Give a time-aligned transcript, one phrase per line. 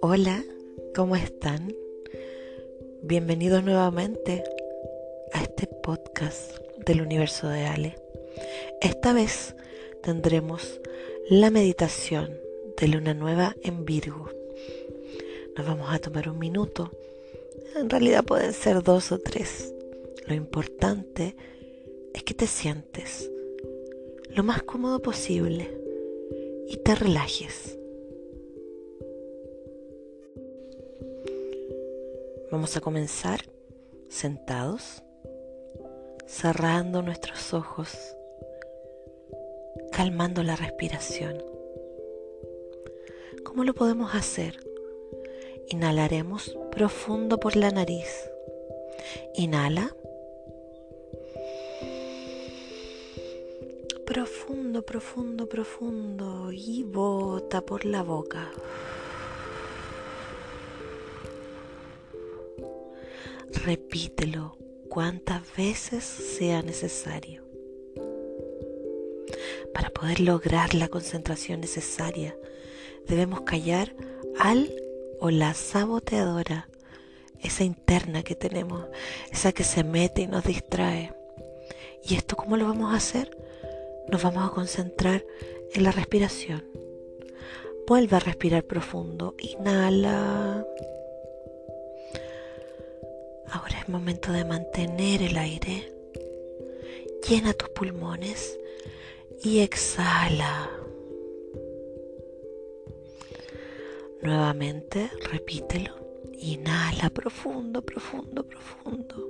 [0.00, 0.44] Hola,
[0.94, 1.74] ¿cómo están?
[3.02, 4.44] Bienvenidos nuevamente
[5.32, 7.96] a este podcast del universo de Ale.
[8.80, 9.56] Esta vez
[10.02, 10.80] tendremos
[11.28, 12.38] la meditación
[12.80, 14.30] de luna nueva en Virgo.
[15.56, 16.92] Nos vamos a tomar un minuto.
[17.74, 19.74] En realidad pueden ser dos o tres.
[20.26, 21.53] Lo importante es
[22.22, 23.30] que te sientes
[24.28, 25.70] lo más cómodo posible
[26.66, 27.78] y te relajes.
[32.50, 33.40] Vamos a comenzar
[34.08, 35.02] sentados,
[36.26, 38.16] cerrando nuestros ojos,
[39.92, 41.42] calmando la respiración.
[43.44, 44.58] ¿Cómo lo podemos hacer?
[45.68, 48.30] Inhalaremos profundo por la nariz.
[49.34, 49.94] Inhala.
[54.06, 56.52] Profundo, profundo, profundo.
[56.52, 58.50] Y bota por la boca.
[63.64, 64.56] repítelo
[64.88, 67.42] cuantas veces sea necesario.
[69.72, 72.36] Para poder lograr la concentración necesaria,
[73.06, 73.94] debemos callar
[74.38, 74.70] al
[75.20, 76.68] o la saboteadora,
[77.40, 78.86] esa interna que tenemos,
[79.30, 81.14] esa que se mete y nos distrae.
[82.02, 83.30] ¿Y esto cómo lo vamos a hacer?
[84.08, 85.24] Nos vamos a concentrar
[85.72, 86.64] en la respiración.
[87.86, 89.34] Vuelve a respirar profundo.
[89.38, 90.66] Inhala.
[93.50, 95.92] Ahora es momento de mantener el aire.
[97.28, 98.58] Llena tus pulmones
[99.42, 100.70] y exhala.
[104.22, 105.94] Nuevamente, repítelo.
[106.38, 109.28] Inhala profundo, profundo, profundo.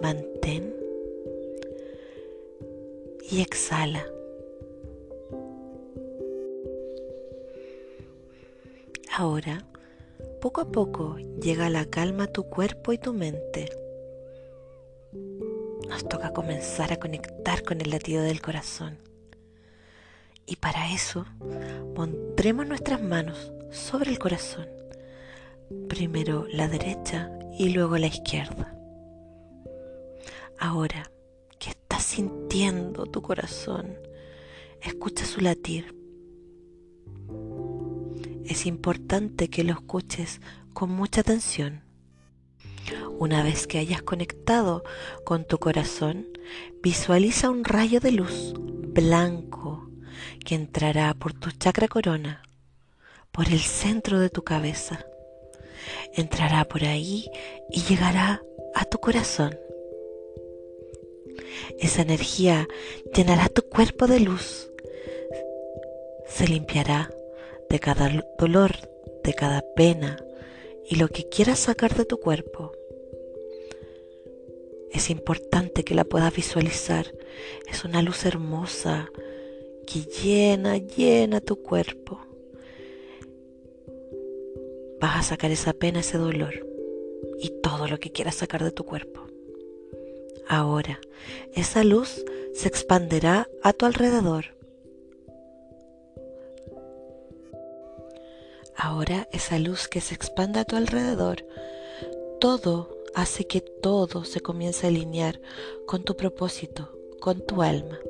[0.00, 0.81] Mantén
[3.32, 4.04] y exhala.
[9.16, 9.66] Ahora
[10.42, 13.70] poco a poco llega la calma a tu cuerpo y tu mente.
[15.88, 18.98] Nos toca comenzar a conectar con el latido del corazón.
[20.44, 21.24] Y para eso
[21.94, 24.68] pondremos nuestras manos sobre el corazón.
[25.88, 28.76] Primero la derecha y luego la izquierda.
[30.58, 31.11] Ahora
[32.12, 33.96] sintiendo tu corazón,
[34.82, 36.02] escucha su latir
[38.52, 40.40] es importante que lo escuches
[40.72, 41.82] con mucha atención.
[43.18, 44.82] Una vez que hayas conectado
[45.24, 46.26] con tu corazón,
[46.82, 49.88] visualiza un rayo de luz blanco
[50.44, 52.42] que entrará por tu chakra corona,
[53.30, 55.06] por el centro de tu cabeza.
[56.14, 57.30] Entrará por ahí
[57.70, 58.42] y llegará
[58.74, 59.56] a tu corazón.
[61.78, 62.68] Esa energía
[63.14, 64.70] llenará tu cuerpo de luz.
[66.26, 67.10] Se limpiará
[67.68, 68.72] de cada dolor,
[69.24, 70.16] de cada pena
[70.88, 72.72] y lo que quieras sacar de tu cuerpo.
[74.90, 77.06] Es importante que la puedas visualizar.
[77.66, 79.10] Es una luz hermosa
[79.86, 82.20] que llena, llena tu cuerpo.
[85.00, 86.66] Vas a sacar esa pena, ese dolor
[87.38, 89.31] y todo lo que quieras sacar de tu cuerpo.
[90.48, 91.00] Ahora,
[91.54, 94.52] esa luz se expanderá a tu alrededor
[98.82, 101.46] Ahora esa luz que se expanda a tu alrededor,
[102.40, 105.40] todo hace que todo se comience a alinear
[105.86, 108.00] con tu propósito, con tu alma.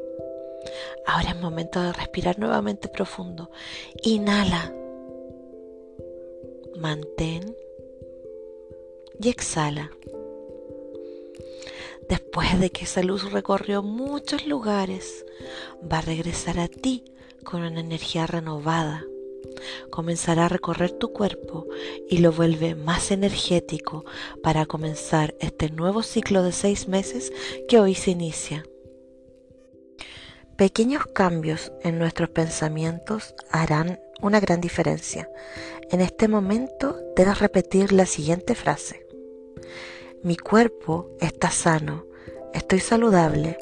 [1.04, 3.50] Ahora es momento de respirar nuevamente profundo.
[4.02, 4.72] Inhala.
[6.76, 7.54] Mantén
[9.20, 9.90] y exhala.
[12.12, 15.24] Después de que esa luz recorrió muchos lugares,
[15.90, 17.04] va a regresar a ti
[17.42, 19.02] con una energía renovada,
[19.88, 21.66] comenzará a recorrer tu cuerpo
[22.10, 24.04] y lo vuelve más energético
[24.42, 27.32] para comenzar este nuevo ciclo de seis meses
[27.66, 28.62] que hoy se inicia.
[30.58, 35.30] Pequeños cambios en nuestros pensamientos harán una gran diferencia.
[35.90, 39.01] En este momento debes repetir la siguiente frase.
[40.24, 42.06] Mi cuerpo está sano,
[42.54, 43.58] estoy saludable,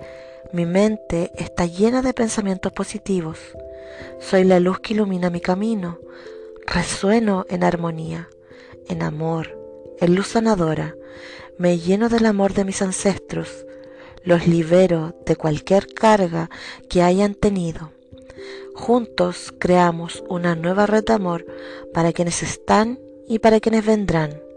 [0.52, 3.38] mi mente está llena de pensamientos positivos.
[4.18, 5.98] Soy la luz que ilumina mi camino.
[6.66, 8.28] Resueno en armonía,
[8.88, 9.58] en amor,
[10.00, 10.94] en luz sanadora.
[11.56, 13.64] Me lleno del amor de mis ancestros.
[14.22, 16.50] Los libero de cualquier carga
[16.90, 17.90] que hayan tenido.
[18.74, 21.46] Juntos creamos una nueva red de amor
[21.94, 24.49] para quienes están y para quienes vendrán.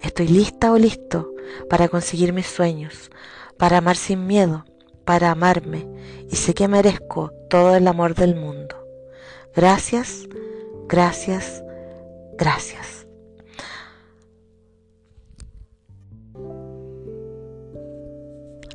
[0.00, 1.32] Estoy lista o listo
[1.68, 3.10] para conseguir mis sueños,
[3.56, 4.64] para amar sin miedo,
[5.04, 5.86] para amarme
[6.30, 8.76] y sé que merezco todo el amor del mundo.
[9.54, 10.26] Gracias,
[10.88, 11.62] gracias,
[12.38, 13.06] gracias.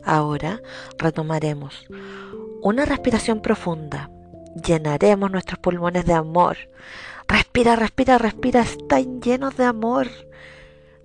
[0.03, 0.61] Ahora
[0.97, 1.85] retomaremos
[2.61, 4.09] una respiración profunda.
[4.65, 6.57] Llenaremos nuestros pulmones de amor.
[7.27, 8.61] Respira, respira, respira.
[8.61, 10.07] Están llenos de amor,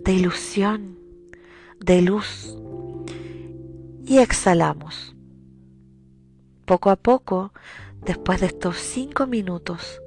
[0.04, 0.98] de ilusión,
[1.80, 2.56] de luz.
[4.04, 5.14] Y exhalamos.
[6.64, 7.52] Poco a poco,
[8.04, 10.00] después de estos cinco minutos,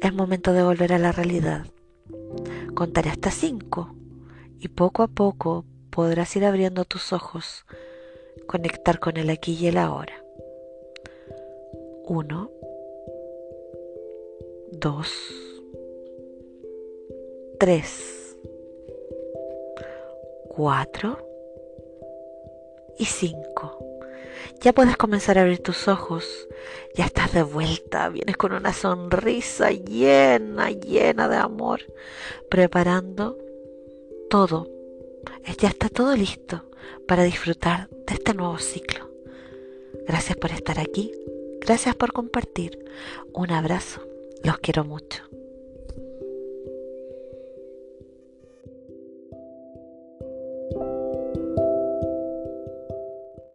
[0.00, 1.66] es momento de volver a la realidad.
[2.74, 3.94] Contaré hasta cinco
[4.58, 7.64] y poco a poco podrás ir abriendo tus ojos,
[8.46, 10.22] conectar con el aquí y el ahora.
[12.04, 12.50] Uno,
[14.72, 15.08] dos,
[17.58, 18.21] tres,
[20.54, 21.18] cuatro
[22.98, 23.78] y cinco.
[24.60, 26.48] Ya puedes comenzar a abrir tus ojos.
[26.94, 28.08] Ya estás de vuelta.
[28.08, 31.80] Vienes con una sonrisa llena, llena de amor.
[32.48, 33.38] Preparando
[34.30, 34.68] todo.
[35.58, 36.64] Ya está todo listo
[37.08, 39.10] para disfrutar de este nuevo ciclo.
[40.06, 41.12] Gracias por estar aquí.
[41.60, 42.78] Gracias por compartir.
[43.32, 44.02] Un abrazo.
[44.44, 45.22] Los quiero mucho.